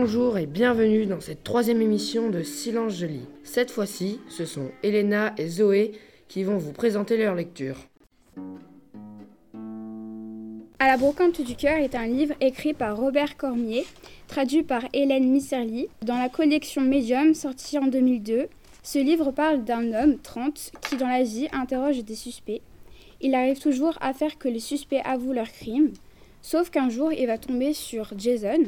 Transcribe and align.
Bonjour 0.00 0.38
et 0.38 0.46
bienvenue 0.46 1.06
dans 1.06 1.20
cette 1.20 1.42
troisième 1.42 1.82
émission 1.82 2.30
de 2.30 2.44
Silence 2.44 2.98
Joli. 2.98 3.22
Cette 3.42 3.72
fois-ci, 3.72 4.20
ce 4.28 4.44
sont 4.44 4.70
Elena 4.84 5.34
et 5.36 5.48
Zoé 5.48 5.90
qui 6.28 6.44
vont 6.44 6.56
vous 6.56 6.70
présenter 6.70 7.16
leur 7.16 7.34
lecture. 7.34 7.74
À 10.78 10.86
la 10.86 10.96
brocante 10.96 11.40
du 11.40 11.56
cœur 11.56 11.78
est 11.78 11.96
un 11.96 12.06
livre 12.06 12.36
écrit 12.40 12.74
par 12.74 12.96
Robert 12.96 13.36
Cormier, 13.36 13.84
traduit 14.28 14.62
par 14.62 14.84
Hélène 14.92 15.32
Misserly, 15.32 15.88
dans 16.02 16.16
la 16.16 16.28
collection 16.28 16.82
Medium 16.82 17.34
sortie 17.34 17.76
en 17.76 17.88
2002. 17.88 18.46
Ce 18.84 19.00
livre 19.00 19.32
parle 19.32 19.64
d'un 19.64 19.92
homme, 19.92 20.18
30, 20.20 20.70
qui 20.88 20.96
dans 20.96 21.08
la 21.08 21.24
vie 21.24 21.48
interroge 21.50 22.04
des 22.04 22.14
suspects. 22.14 22.62
Il 23.20 23.34
arrive 23.34 23.58
toujours 23.58 23.98
à 24.00 24.12
faire 24.12 24.38
que 24.38 24.48
les 24.48 24.60
suspects 24.60 25.02
avouent 25.04 25.32
leurs 25.32 25.50
crimes, 25.50 25.92
sauf 26.40 26.70
qu'un 26.70 26.88
jour 26.88 27.12
il 27.12 27.26
va 27.26 27.36
tomber 27.36 27.72
sur 27.72 28.12
Jason, 28.16 28.62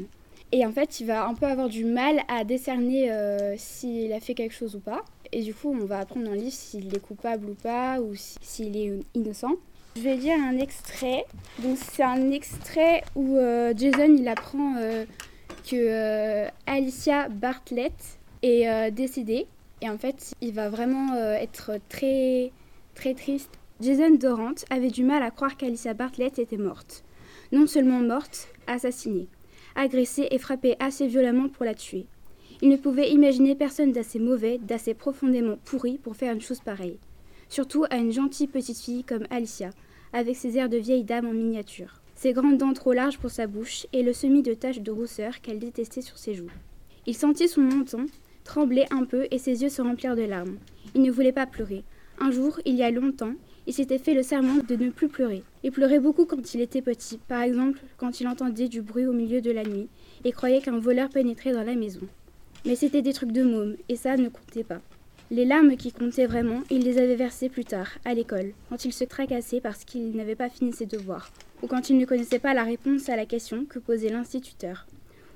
et 0.52 0.66
en 0.66 0.72
fait 0.72 1.00
il 1.00 1.06
va 1.06 1.26
un 1.26 1.34
peu 1.34 1.46
avoir 1.46 1.68
du 1.68 1.84
mal 1.84 2.22
à 2.28 2.44
décerner 2.44 3.12
euh, 3.12 3.54
s'il 3.56 4.12
a 4.12 4.20
fait 4.20 4.34
quelque 4.34 4.54
chose 4.54 4.76
ou 4.76 4.80
pas. 4.80 5.02
Et 5.32 5.42
du 5.42 5.54
coup 5.54 5.72
on 5.72 5.84
va 5.84 6.00
apprendre 6.00 6.26
dans 6.26 6.32
le 6.32 6.38
livre 6.38 6.52
s'il 6.52 6.94
est 6.94 7.00
coupable 7.00 7.50
ou 7.50 7.54
pas, 7.54 8.00
ou 8.00 8.14
s'il 8.16 8.76
est 8.76 8.98
innocent. 9.14 9.56
Je 9.96 10.02
vais 10.02 10.14
lire 10.14 10.38
un 10.38 10.56
extrait. 10.58 11.24
Donc 11.58 11.76
c'est 11.76 12.04
un 12.04 12.30
extrait 12.30 13.02
où 13.16 13.36
euh, 13.36 13.74
Jason 13.76 14.14
il 14.16 14.28
apprend 14.28 14.76
euh, 14.76 15.04
que 15.68 15.74
euh, 15.74 16.48
Alicia 16.66 17.28
Bartlett 17.28 17.92
est 18.42 18.90
décédée 18.92 19.46
et 19.82 19.90
en 19.90 19.98
fait 19.98 20.34
il 20.40 20.54
va 20.54 20.70
vraiment 20.70 21.14
être 21.14 21.72
très 21.88 22.52
très 22.94 23.14
triste. 23.14 23.50
Jason 23.80 24.14
Dorant 24.14 24.54
avait 24.70 24.90
du 24.90 25.04
mal 25.04 25.22
à 25.22 25.30
croire 25.30 25.56
qu'Alicia 25.56 25.92
Bartlett 25.92 26.38
était 26.38 26.56
morte. 26.56 27.04
Non 27.52 27.66
seulement 27.66 28.00
morte, 28.00 28.48
assassinée, 28.66 29.28
agressée 29.74 30.28
et 30.30 30.38
frappée 30.38 30.76
assez 30.80 31.06
violemment 31.06 31.48
pour 31.48 31.64
la 31.64 31.74
tuer. 31.74 32.06
Il 32.62 32.68
ne 32.68 32.76
pouvait 32.76 33.10
imaginer 33.10 33.54
personne 33.54 33.92
d'assez 33.92 34.18
mauvais, 34.18 34.58
d'assez 34.58 34.94
profondément 34.94 35.56
pourri 35.64 35.98
pour 35.98 36.16
faire 36.16 36.32
une 36.32 36.40
chose 36.40 36.60
pareille 36.60 36.98
surtout 37.50 37.84
à 37.90 37.96
une 37.96 38.12
gentille 38.12 38.46
petite 38.46 38.78
fille 38.78 39.04
comme 39.04 39.26
Alicia, 39.28 39.70
avec 40.14 40.36
ses 40.36 40.56
airs 40.56 40.70
de 40.70 40.78
vieille 40.78 41.04
dame 41.04 41.26
en 41.26 41.32
miniature, 41.32 42.00
ses 42.14 42.32
grandes 42.32 42.56
dents 42.56 42.72
trop 42.72 42.92
larges 42.92 43.18
pour 43.18 43.30
sa 43.30 43.46
bouche 43.46 43.86
et 43.92 44.02
le 44.02 44.12
semis 44.12 44.42
de 44.42 44.54
taches 44.54 44.80
de 44.80 44.90
rousseur 44.90 45.40
qu'elle 45.42 45.58
détestait 45.58 46.00
sur 46.00 46.16
ses 46.16 46.34
joues. 46.34 46.50
Il 47.06 47.14
sentit 47.14 47.48
son 47.48 47.60
menton 47.60 48.06
trembler 48.44 48.86
un 48.90 49.04
peu 49.04 49.26
et 49.30 49.38
ses 49.38 49.62
yeux 49.62 49.68
se 49.68 49.82
remplirent 49.82 50.16
de 50.16 50.22
larmes. 50.22 50.56
Il 50.94 51.02
ne 51.02 51.10
voulait 51.10 51.32
pas 51.32 51.46
pleurer. 51.46 51.84
Un 52.18 52.30
jour, 52.30 52.58
il 52.64 52.74
y 52.74 52.82
a 52.82 52.90
longtemps, 52.90 53.34
il 53.70 53.72
s'était 53.72 53.98
fait 53.98 54.14
le 54.14 54.24
serment 54.24 54.64
de 54.66 54.74
ne 54.74 54.90
plus 54.90 55.06
pleurer. 55.06 55.44
Il 55.62 55.70
pleurait 55.70 56.00
beaucoup 56.00 56.24
quand 56.24 56.54
il 56.54 56.60
était 56.60 56.82
petit, 56.82 57.18
par 57.28 57.42
exemple 57.42 57.78
quand 57.98 58.20
il 58.20 58.26
entendait 58.26 58.66
du 58.66 58.82
bruit 58.82 59.06
au 59.06 59.12
milieu 59.12 59.40
de 59.40 59.52
la 59.52 59.62
nuit 59.62 59.86
et 60.24 60.32
croyait 60.32 60.60
qu'un 60.60 60.80
voleur 60.80 61.08
pénétrait 61.08 61.52
dans 61.52 61.62
la 61.62 61.76
maison. 61.76 62.00
Mais 62.66 62.74
c'était 62.74 63.00
des 63.00 63.12
trucs 63.12 63.30
de 63.30 63.44
môme, 63.44 63.76
et 63.88 63.94
ça 63.94 64.16
ne 64.16 64.28
comptait 64.28 64.64
pas. 64.64 64.80
Les 65.30 65.44
larmes 65.44 65.76
qui 65.76 65.92
comptaient 65.92 66.26
vraiment, 66.26 66.64
il 66.68 66.82
les 66.82 66.98
avait 66.98 67.14
versées 67.14 67.48
plus 67.48 67.64
tard, 67.64 67.90
à 68.04 68.12
l'école, 68.12 68.54
quand 68.70 68.84
il 68.84 68.92
se 68.92 69.04
tracassait 69.04 69.60
parce 69.60 69.84
qu'il 69.84 70.16
n'avait 70.16 70.34
pas 70.34 70.48
fini 70.48 70.72
ses 70.72 70.86
devoirs, 70.86 71.30
ou 71.62 71.68
quand 71.68 71.90
il 71.90 71.98
ne 71.98 72.06
connaissait 72.06 72.40
pas 72.40 72.54
la 72.54 72.64
réponse 72.64 73.08
à 73.08 73.14
la 73.14 73.24
question 73.24 73.66
que 73.66 73.78
posait 73.78 74.10
l'instituteur, 74.10 74.88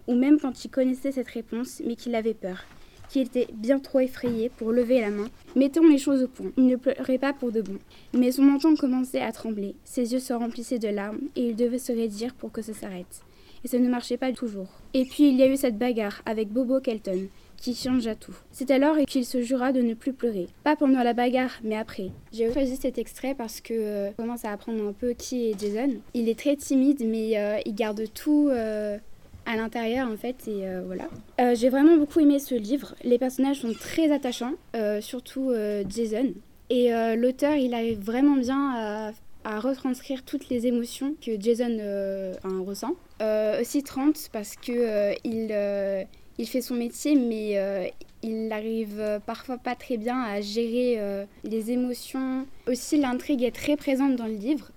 ou 0.08 0.16
même 0.16 0.40
quand 0.40 0.64
il 0.64 0.70
connaissait 0.72 1.12
cette 1.12 1.28
réponse 1.28 1.80
mais 1.86 1.94
qu'il 1.94 2.16
avait 2.16 2.34
peur, 2.34 2.64
qu'il 3.08 3.22
était 3.22 3.48
bien 3.52 3.78
trop 3.78 4.00
effrayé 4.00 4.48
pour 4.48 4.72
lever 4.72 5.00
la 5.00 5.10
main. 5.10 5.28
Mettons 5.56 5.86
les 5.88 5.98
choses 5.98 6.22
au 6.22 6.28
point, 6.28 6.50
il 6.56 6.66
ne 6.66 6.76
pleurait 6.76 7.18
pas 7.18 7.32
pour 7.32 7.52
de 7.52 7.62
bon, 7.62 7.78
mais 8.12 8.32
son 8.32 8.42
menton 8.42 8.76
commençait 8.76 9.20
à 9.20 9.32
trembler, 9.32 9.74
ses 9.84 10.12
yeux 10.12 10.20
se 10.20 10.32
remplissaient 10.32 10.78
de 10.78 10.88
larmes, 10.88 11.20
et 11.36 11.48
il 11.48 11.56
devait 11.56 11.78
se 11.78 11.92
raidir 11.92 12.34
pour 12.34 12.52
que 12.52 12.62
ça 12.62 12.74
s'arrête. 12.74 13.22
Et 13.64 13.68
ça 13.68 13.78
ne 13.78 13.88
marchait 13.88 14.18
pas 14.18 14.30
toujours. 14.32 14.68
Et 14.92 15.04
puis 15.06 15.28
il 15.28 15.36
y 15.36 15.42
a 15.42 15.46
eu 15.46 15.56
cette 15.56 15.78
bagarre 15.78 16.20
avec 16.26 16.50
Bobo 16.50 16.80
Kelton, 16.80 17.28
qui 17.56 17.74
changea 17.74 18.14
tout. 18.14 18.34
C'est 18.52 18.70
alors 18.70 18.96
qu'il 19.06 19.24
se 19.24 19.40
jura 19.42 19.72
de 19.72 19.80
ne 19.80 19.94
plus 19.94 20.12
pleurer. 20.12 20.48
Pas 20.64 20.76
pendant 20.76 21.02
la 21.02 21.14
bagarre, 21.14 21.58
mais 21.62 21.76
après. 21.76 22.10
J'ai 22.30 22.52
choisi 22.52 22.76
cet 22.76 22.98
extrait 22.98 23.34
parce 23.34 23.62
que 23.62 23.72
euh, 23.72 24.10
commence 24.18 24.44
à 24.44 24.52
apprendre 24.52 24.86
un 24.86 24.92
peu 24.92 25.12
qui 25.12 25.50
est 25.50 25.58
Jason. 25.58 25.94
Il 26.12 26.28
est 26.28 26.38
très 26.38 26.56
timide, 26.56 27.02
mais 27.06 27.38
euh, 27.38 27.58
il 27.64 27.74
garde 27.74 28.04
tout 28.12 28.48
euh, 28.50 28.98
à 29.46 29.56
l'intérieur 29.56 30.08
en 30.08 30.16
fait 30.16 30.48
et 30.48 30.64
voilà. 30.86 31.08
J'ai 31.54 31.68
vraiment 31.68 31.96
beaucoup 31.96 32.20
aimé 32.20 32.38
ce 32.38 32.54
livre. 32.54 32.94
Les 33.04 33.18
personnages 33.18 33.60
sont 33.60 33.72
très 33.72 34.10
attachants, 34.10 34.54
surtout 35.00 35.52
Jason. 35.88 36.32
Et 36.70 36.90
l'auteur, 37.16 37.54
il 37.54 37.74
arrive 37.74 38.00
vraiment 38.00 38.36
bien 38.36 39.12
à, 39.44 39.60
retranscrire 39.60 40.22
toutes 40.24 40.48
les 40.48 40.66
émotions 40.66 41.14
que 41.24 41.40
Jason 41.40 41.78
ressent. 42.66 42.94
aussi 43.60 43.82
30 43.82 44.30
parce 44.32 44.56
que 44.56 45.14
il 45.24 45.52
il 46.38 46.48
fait 46.48 46.60
son 46.60 46.74
métier, 46.74 47.14
mais 47.14 47.58
euh, 47.58 47.86
il 48.22 48.50
arrive 48.52 48.98
euh, 48.98 49.18
parfois 49.20 49.56
pas 49.56 49.74
très 49.76 49.96
bien 49.96 50.20
à 50.20 50.40
gérer 50.40 50.96
euh, 50.98 51.24
les 51.44 51.70
émotions. 51.70 52.46
Aussi, 52.68 52.98
l'intrigue 52.98 53.42
est 53.42 53.54
très 53.54 53.76
présente 53.76 54.16
dans 54.16 54.26
le 54.26 54.34
livre. 54.34 54.70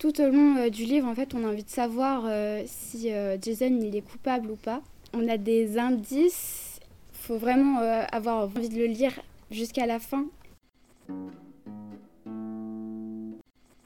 Tout 0.00 0.18
au 0.22 0.30
long 0.30 0.66
du 0.68 0.84
livre, 0.84 1.06
en 1.06 1.14
fait, 1.14 1.34
on 1.34 1.44
a 1.44 1.48
envie 1.48 1.62
de 1.62 1.68
savoir 1.68 2.24
si 2.64 3.10
Jason 3.42 3.78
il 3.82 3.94
est 3.94 4.00
coupable 4.00 4.50
ou 4.50 4.56
pas. 4.56 4.80
On 5.12 5.28
a 5.28 5.36
des 5.36 5.78
indices. 5.78 6.80
Il 7.12 7.18
faut 7.26 7.36
vraiment 7.36 7.80
avoir 8.10 8.44
envie 8.44 8.70
de 8.70 8.78
le 8.78 8.86
lire 8.86 9.12
jusqu'à 9.50 9.84
la 9.84 9.98
fin. 9.98 10.24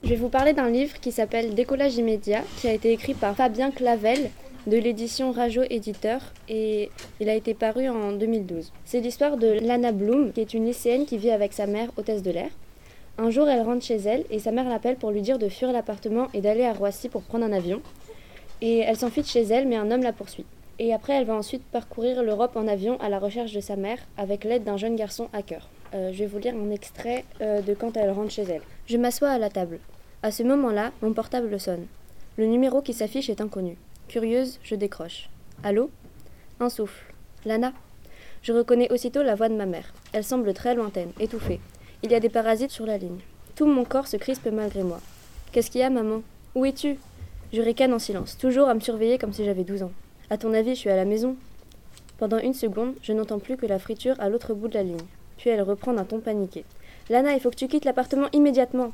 Je 0.05 0.09
vais 0.09 0.15
vous 0.15 0.29
parler 0.29 0.53
d'un 0.53 0.71
livre 0.71 1.01
qui 1.01 1.11
s'appelle 1.11 1.53
Décollage 1.57 1.97
immédiat, 1.97 2.45
qui 2.59 2.69
a 2.69 2.73
été 2.73 2.93
écrit 2.93 3.15
par 3.15 3.35
Fabien 3.35 3.73
Clavel 3.73 4.31
de 4.69 4.77
l'édition 4.77 5.33
Rajo 5.33 5.63
Éditeur 5.69 6.21
et 6.49 6.91
il 7.19 7.29
a 7.29 7.35
été 7.35 7.55
paru 7.55 7.89
en 7.89 8.13
2012. 8.13 8.73
C'est 8.85 9.01
l'histoire 9.01 9.37
de 9.37 9.49
Lana 9.49 9.91
Bloom, 9.91 10.33
qui 10.33 10.43
est 10.43 10.55
une 10.55 10.67
lycéenne 10.67 11.07
qui 11.07 11.19
vit 11.19 11.33
avec 11.33 11.53
sa 11.53 11.67
mère, 11.67 11.91
hôtesse 11.97 12.23
de 12.23 12.31
l'air. 12.31 12.51
Un 13.17 13.31
jour, 13.31 13.49
elle 13.49 13.63
rentre 13.63 13.85
chez 13.85 13.97
elle 13.97 14.25
et 14.31 14.41
sa 14.41 14.51
mère 14.51 14.69
l'appelle 14.69 14.97
pour 14.97 15.13
lui 15.13 15.23
dire 15.23 15.39
de 15.39 15.49
fuir 15.49 15.71
l'appartement 15.71 16.27
et 16.35 16.41
d'aller 16.41 16.65
à 16.65 16.73
Roissy 16.73 17.09
pour 17.09 17.23
prendre 17.23 17.45
un 17.45 17.53
avion. 17.53 17.81
Et 18.61 18.79
elle 18.79 18.97
s'enfuit 18.97 19.23
de 19.23 19.27
chez 19.27 19.43
elle, 19.43 19.69
mais 19.69 19.77
un 19.77 19.91
homme 19.91 20.03
la 20.03 20.13
poursuit. 20.13 20.47
Et 20.81 20.93
après, 20.93 21.15
elle 21.15 21.25
va 21.25 21.35
ensuite 21.35 21.63
parcourir 21.63 22.25
l'Europe 22.25 22.57
en 22.57 22.67
avion 22.67 23.01
à 23.01 23.09
la 23.09 23.21
recherche 23.21 23.53
de 23.53 23.61
sa 23.61 23.77
mère 23.77 23.99
avec 24.17 24.43
l'aide 24.43 24.65
d'un 24.65 24.77
jeune 24.77 24.97
garçon 24.97 25.29
hacker. 25.33 25.69
Euh, 25.95 26.13
je 26.13 26.19
vais 26.19 26.27
vous 26.27 26.39
lire 26.39 26.55
un 26.57 26.71
extrait 26.71 27.25
euh, 27.41 27.61
de 27.61 27.75
quand 27.75 27.97
elle 27.97 28.11
rentre 28.11 28.33
chez 28.33 28.43
elle. 28.43 28.63
Je 28.87 28.97
m'assois 28.97 29.29
à 29.31 29.39
la 29.39 29.49
table. 29.49 29.79
À 30.25 30.33
ce 30.33 30.43
moment-là, 30.43 30.91
mon 31.01 31.13
portable 31.13 31.61
sonne. 31.61 31.87
Le 32.37 32.47
numéro 32.47 32.83
qui 32.83 32.93
s'affiche 32.93 33.31
est 33.31 33.41
inconnu. 33.41 33.77
Curieuse, 34.09 34.59
je 34.65 34.75
décroche. 34.75 35.29
Allô? 35.63 35.91
Un 36.59 36.69
souffle. 36.69 37.15
Lana? 37.45 37.73
Je 38.43 38.53
reconnais 38.53 38.93
aussitôt 38.93 39.23
la 39.23 39.37
voix 39.37 39.49
de 39.49 39.55
ma 39.55 39.67
mère. 39.67 39.95
Elle 40.13 40.25
semble 40.25 40.53
très 40.53 40.75
lointaine, 40.75 41.13
étouffée. 41.21 41.61
Il 42.05 42.13
y 42.13 42.15
a 42.15 42.21
des 42.21 42.29
parasites 42.29 42.71
sur 42.71 42.85
la 42.85 42.99
ligne. 42.99 43.21
Tout 43.57 43.65
mon 43.65 43.87
corps 43.87 44.09
se 44.09 44.19
crispe 44.19 44.47
malgré 44.53 44.83
moi. 44.83 45.01
Qu'est-ce 45.53 45.71
qu'il 45.71 45.81
y 45.81 45.85
a, 45.85 45.89
maman? 45.89 46.21
Où 46.55 46.67
es-tu? 46.67 46.99
Je 47.51 47.63
ricane 47.63 47.95
en 47.95 47.99
silence, 47.99 48.37
toujours 48.37 48.69
à 48.69 48.75
me 48.75 48.81
surveiller 48.81 49.17
comme 49.17 49.33
si 49.33 49.43
j'avais 49.43 49.65
12 49.65 49.85
ans. 49.85 49.93
À 50.29 50.37
ton 50.37 50.53
avis, 50.53 50.75
je 50.75 50.81
suis 50.81 50.91
à 50.91 50.97
la 50.97 51.07
maison? 51.07 51.35
Pendant 52.19 52.37
une 52.37 52.53
seconde, 52.53 52.93
je 53.01 53.15
n'entends 53.15 53.39
plus 53.39 53.57
que 53.57 53.65
la 53.65 53.79
friture 53.79 54.21
à 54.21 54.29
l'autre 54.29 54.53
bout 54.53 54.69
de 54.69 54.75
la 54.75 54.83
ligne. 54.83 55.01
Puis 55.39 55.49
elle 55.49 55.63
reprend 55.63 55.95
d'un 55.95 56.05
ton 56.05 56.21
paniqué. 56.21 56.67
Lana, 57.09 57.33
il 57.33 57.41
faut 57.41 57.49
que 57.49 57.57
tu 57.57 57.69
quittes 57.69 57.87
l'appartement 57.87 58.29
immédiatement. 58.35 58.93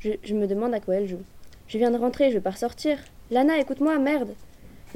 Je, 0.00 0.34
me 0.34 0.48
demande 0.48 0.74
à 0.74 0.80
quoi 0.80 0.96
elle 0.96 1.06
joue. 1.06 1.22
Je 1.68 1.78
viens 1.78 1.92
de 1.92 1.96
rentrer, 1.96 2.30
je 2.30 2.38
veux 2.38 2.42
pas 2.42 2.56
sortir. 2.56 2.98
Lana, 3.30 3.60
écoute-moi, 3.60 4.00
merde 4.00 4.34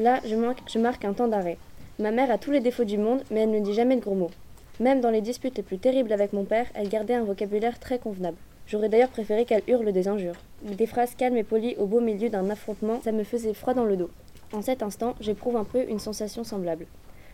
Là, 0.00 0.18
je 0.26 0.78
marque 0.80 1.04
un 1.04 1.12
temps 1.12 1.28
d'arrêt. 1.28 1.58
Ma 2.00 2.10
mère 2.10 2.32
a 2.32 2.38
tous 2.38 2.50
les 2.50 2.60
défauts 2.60 2.82
du 2.82 2.98
monde, 2.98 3.22
mais 3.30 3.42
elle 3.42 3.52
ne 3.52 3.60
dit 3.60 3.72
jamais 3.72 3.94
de 3.94 4.00
gros 4.00 4.16
mots. 4.16 4.32
Même 4.78 5.00
dans 5.00 5.10
les 5.10 5.22
disputes 5.22 5.56
les 5.56 5.62
plus 5.62 5.78
terribles 5.78 6.12
avec 6.12 6.34
mon 6.34 6.44
père, 6.44 6.66
elle 6.74 6.90
gardait 6.90 7.14
un 7.14 7.24
vocabulaire 7.24 7.78
très 7.78 7.98
convenable. 7.98 8.36
J'aurais 8.66 8.90
d'ailleurs 8.90 9.08
préféré 9.08 9.46
qu'elle 9.46 9.62
hurle 9.68 9.90
des 9.90 10.06
injures. 10.06 10.36
Des 10.62 10.86
phrases 10.86 11.14
calmes 11.14 11.38
et 11.38 11.44
polies 11.44 11.76
au 11.78 11.86
beau 11.86 12.00
milieu 12.00 12.28
d'un 12.28 12.50
affrontement, 12.50 13.00
ça 13.02 13.12
me 13.12 13.24
faisait 13.24 13.54
froid 13.54 13.72
dans 13.72 13.84
le 13.84 13.96
dos. 13.96 14.10
En 14.52 14.60
cet 14.60 14.82
instant, 14.82 15.14
j'éprouve 15.18 15.56
un 15.56 15.64
peu 15.64 15.88
une 15.88 15.98
sensation 15.98 16.44
semblable. 16.44 16.86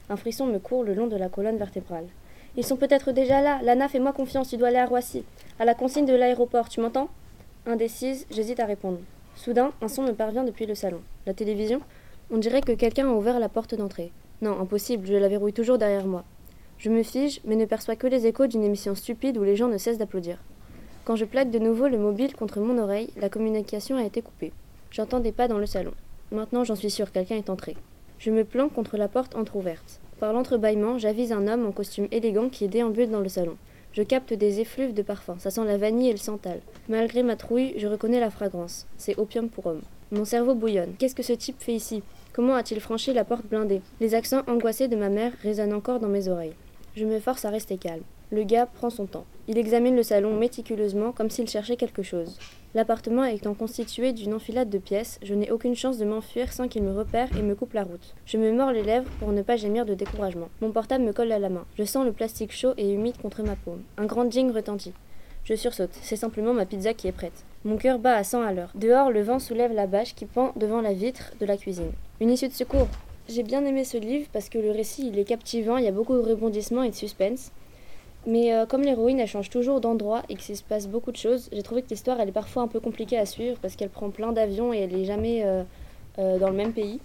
Un 0.09 0.17
frisson 0.17 0.47
me 0.47 0.61
court 0.61 0.85
le 0.85 0.95
long 0.95 1.09
de 1.09 1.17
la 1.17 1.29
colonne 1.29 1.57
vertébrale. 1.57 2.07
Ils 2.57 2.65
sont 2.65 2.77
peut-être 2.77 3.11
déjà 3.11 3.41
là. 3.41 3.61
Lana, 3.63 3.89
fais-moi 3.89 4.13
confiance, 4.13 4.51
tu 4.51 4.57
dois 4.57 4.69
aller 4.69 4.77
à 4.77 4.87
Roissy. 4.87 5.25
À 5.59 5.65
la 5.65 5.75
consigne 5.75 6.07
de 6.07 6.15
l'aéroport, 6.15 6.69
tu 6.69 6.81
m'entends? 6.81 7.09
Indécise, 7.67 8.27
j'hésite 8.31 8.61
à 8.61 8.67
répondre. 8.67 8.99
Soudain, 9.35 9.73
un 9.81 9.89
son 9.89 10.03
me 10.03 10.13
parvient 10.13 10.45
depuis 10.45 10.67
le 10.67 10.77
salon. 10.77 11.01
La 11.27 11.35
télévision? 11.35 11.81
On 12.31 12.39
dirait 12.39 12.61
que 12.61 12.73
quelqu'un 12.73 13.09
a 13.09 13.13
ouvert 13.13 13.41
la 13.41 13.49
porte 13.49 13.75
d'entrée. 13.75 14.13
Non, 14.43 14.61
impossible, 14.61 15.07
je 15.07 15.15
la 15.15 15.29
verrouille 15.29 15.53
toujours 15.53 15.79
derrière 15.79 16.07
moi. 16.07 16.25
Je 16.83 16.91
me 16.91 17.05
fige, 17.05 17.41
mais 17.45 17.55
ne 17.55 17.65
perçois 17.65 17.95
que 17.95 18.09
les 18.09 18.27
échos 18.27 18.49
d'une 18.49 18.65
émission 18.65 18.97
stupide 18.97 19.39
où 19.39 19.45
les 19.45 19.55
gens 19.55 19.69
ne 19.69 19.79
cessent 19.79 19.99
d'applaudir. 19.99 20.43
Quand 21.05 21.15
je 21.15 21.25
plaque 21.25 21.53
de 21.53 21.61
nouveau 21.61 21.87
le 21.87 21.97
mobile 21.97 22.35
contre 22.35 22.59
mon 22.59 22.77
oreille, 22.77 23.11
la 23.17 23.29
communication 23.29 23.97
a 23.97 24.03
été 24.03 24.21
coupée. 24.21 24.53
J'entends 24.91 25.21
des 25.21 25.31
pas 25.31 25.47
dans 25.47 25.59
le 25.59 25.67
salon. 25.67 25.93
Maintenant, 26.33 26.65
j'en 26.65 26.75
suis 26.75 26.91
sûr, 26.91 27.13
quelqu'un 27.13 27.37
est 27.37 27.51
entré. 27.51 27.77
Je 28.19 28.33
me 28.33 28.43
planque 28.43 28.73
contre 28.73 28.97
la 28.97 29.07
porte 29.07 29.37
entr'ouverte. 29.37 30.01
Par 30.19 30.33
l'entrebâillement, 30.33 30.99
j'avise 30.99 31.31
un 31.31 31.47
homme 31.47 31.67
en 31.67 31.71
costume 31.71 32.09
élégant 32.11 32.49
qui 32.49 32.67
déambule 32.67 33.13
dans 33.13 33.21
le 33.21 33.29
salon. 33.29 33.57
Je 33.93 34.03
capte 34.03 34.35
des 34.35 34.59
effluves 34.59 34.93
de 34.93 35.03
parfum, 35.03 35.37
ça 35.39 35.53
sent 35.53 35.65
la 35.65 35.79
vanille 35.79 36.09
et 36.09 36.15
le 36.15 36.19
santal. 36.19 36.63
Malgré 36.89 37.23
ma 37.23 37.37
trouille, 37.37 37.75
je 37.77 37.87
reconnais 37.87 38.19
la 38.19 38.31
fragrance. 38.31 38.89
C'est 38.99 39.21
opium 39.21 39.51
pour 39.51 39.67
homme. 39.67 39.83
Mon 40.11 40.25
cerveau 40.25 40.57
bouillonne. 40.57 40.95
Qu'est-ce 40.99 41.15
que 41.15 41.23
ce 41.23 41.33
type 41.33 41.61
fait 41.61 41.75
ici? 41.75 42.03
Comment 42.33 42.57
a-t-il 42.57 42.81
franchi 42.81 43.13
la 43.13 43.25
porte 43.25 43.47
blindée? 43.47 43.83
Les 44.01 44.17
accents 44.17 44.43
angoissés 44.49 44.89
de 44.89 44.97
ma 44.97 45.11
mère 45.11 45.33
résonnent 45.45 45.75
encore 45.75 46.01
dans 46.01 46.09
mes 46.09 46.27
oreilles. 46.27 46.55
Je 46.95 47.07
me 47.07 47.21
force 47.21 47.47
à 47.47 47.51
rester 47.51 47.79
calme. 47.79 48.03
Le 48.31 48.45
gars 48.45 48.67
prend 48.67 48.91
son 48.91 49.07
temps. 49.07 49.25
Il 49.49 49.57
examine 49.57 49.97
le 49.97 50.03
salon 50.03 50.37
méticuleusement 50.37 51.13
comme 51.13 51.31
s'il 51.31 51.49
cherchait 51.49 51.77
quelque 51.77 52.03
chose. 52.03 52.39
L'appartement 52.75 53.25
étant 53.25 53.55
constitué 53.55 54.13
d'une 54.13 54.35
enfilade 54.35 54.69
de 54.69 54.79
pièces, 54.79 55.19
je 55.23 55.35
n'ai 55.35 55.51
aucune 55.51 55.75
chance 55.75 55.97
de 55.97 56.05
m'enfuir 56.05 56.53
sans 56.53 56.69
qu'il 56.69 56.83
me 56.83 56.93
repère 56.93 57.29
et 57.37 57.43
me 57.43 57.55
coupe 57.55 57.73
la 57.73 57.85
route. 57.85 58.15
Je 58.27 58.37
me 58.37 58.53
mords 58.53 58.73
les 58.73 58.83
lèvres 58.83 59.11
pour 59.21 59.33
ne 59.33 59.41
pas 59.41 59.57
gémir 59.57 59.87
de 59.87 59.95
découragement. 59.95 60.49
Mon 60.61 60.71
portable 60.71 61.05
me 61.05 61.13
colle 61.13 61.33
à 61.33 61.39
la 61.39 61.49
main. 61.49 61.65
Je 61.79 61.85
sens 61.85 62.05
le 62.05 62.13
plastique 62.13 62.53
chaud 62.53 62.75
et 62.77 62.93
humide 62.93 63.17
contre 63.21 63.43
ma 63.43 63.57
paume. 63.57 63.83
Un 63.97 64.07
grand 64.07 64.27
ding 64.27 64.53
retentit. 64.53 64.93
Je 65.45 65.55
sursaute, 65.55 65.99
c'est 66.03 66.17
simplement 66.17 66.53
ma 66.53 66.67
pizza 66.67 66.95
qui 66.95 67.09
est 67.09 67.13
prête. 67.13 67.45
Mon 67.65 67.77
cœur 67.77 67.99
bat 67.99 68.17
à 68.17 68.25
100 68.25 68.43
à 68.43 68.53
l'heure. 68.53 68.71
Dehors, 68.75 69.11
le 69.11 69.23
vent 69.23 69.39
soulève 69.39 69.73
la 69.73 69.87
bâche 69.87 70.15
qui 70.15 70.27
pend 70.27 70.53
devant 70.57 70.81
la 70.81 70.93
vitre 70.93 71.33
de 71.41 71.47
la 71.47 71.57
cuisine. 71.57 71.93
Une 72.21 72.31
issue 72.31 72.49
de 72.49 72.53
secours. 72.53 72.89
J'ai 73.29 73.45
bien 73.45 73.65
aimé 73.65 73.85
ce 73.85 73.97
livre 73.99 74.27
parce 74.33 74.49
que 74.49 74.59
le 74.59 74.73
récit 74.73 75.07
il 75.07 75.19
est 75.19 75.25
captivant, 75.25 75.77
il 75.77 75.85
y 75.85 75.89
a 75.89 75.93
beaucoup 75.93 76.15
de 76.15 76.21
rebondissements 76.21 76.83
et 76.83 76.91
de 76.91 76.95
suspense. 76.95 77.53
Mais 78.27 78.53
euh, 78.55 78.67
comme 78.67 78.83
l'héroïne 78.83 79.21
elle 79.21 79.29
change 79.29 79.49
toujours 79.49 79.81
d'endroit 79.81 80.23
et 80.29 80.35
qu'il 80.35 80.57
se 80.57 80.63
passe 80.63 80.89
beaucoup 80.89 81.13
de 81.13 81.17
choses, 81.17 81.49
j'ai 81.53 81.63
trouvé 81.63 81.83
que 81.83 81.89
l'histoire 81.91 82.21
elle 82.21 82.29
est 82.29 82.33
parfois 82.33 82.63
un 82.63 82.69
peu 82.69 82.81
compliquée 82.81 83.19
à 83.19 83.27
suivre 83.27 83.59
parce 83.61 83.77
qu'elle 83.77 83.91
prend 83.91 84.11
plein 84.11 84.33
d'avions 84.33 84.73
et 84.73 84.79
elle 84.79 84.97
n'est 84.97 85.05
jamais 85.05 85.45
euh, 85.45 85.63
euh, 86.19 86.39
dans 86.39 86.49
le 86.49 86.57
même 86.57 86.73
pays. 86.73 87.01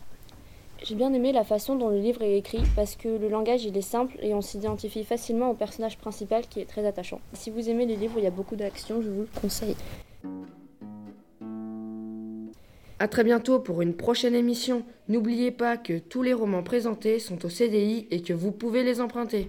J'ai 0.84 0.96
bien 0.96 1.12
aimé 1.14 1.32
la 1.32 1.44
façon 1.44 1.76
dont 1.76 1.90
le 1.90 2.00
livre 2.00 2.22
est 2.22 2.38
écrit 2.38 2.62
parce 2.76 2.96
que 2.96 3.08
le 3.08 3.30
langage 3.30 3.66
il 3.66 3.76
est 3.78 3.82
simple 3.82 4.18
et 4.22 4.34
on 4.34 4.42
s'identifie 4.42 5.04
facilement 5.04 5.50
au 5.52 5.54
personnage 5.54 5.98
principal 5.98 6.48
qui 6.48 6.60
est 6.60 6.66
très 6.66 6.86
attachant. 6.86 7.20
Si 7.34 7.52
vous 7.52 7.70
aimez 7.70 7.86
les 7.86 7.96
livres 7.96 8.16
où 8.16 8.20
il 8.20 8.24
y 8.24 8.28
a 8.28 8.32
beaucoup 8.32 8.56
d'action, 8.56 9.02
je 9.02 9.10
vous 9.10 9.22
le 9.22 9.42
conseille. 9.42 9.76
A 13.00 13.08
très 13.08 13.24
bientôt 13.24 13.60
pour 13.60 13.84
une 13.84 13.94
prochaine 13.94 14.34
émission. 14.34 14.84
N'oubliez 15.08 15.52
pas 15.52 15.78
que 15.78 16.00
tous 16.00 16.24
les 16.24 16.34
romans 16.34 16.64
présentés 16.64 17.20
sont 17.20 17.46
au 17.46 17.50
CDI 17.50 18.08
et 18.10 18.24
que 18.24 18.34
vous 18.34 18.52
pouvez 18.52 18.84
les 18.84 19.02
emprunter. 19.02 19.46